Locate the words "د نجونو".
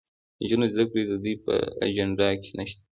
0.37-0.65